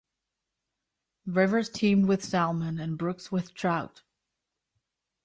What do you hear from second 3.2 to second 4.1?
with trout.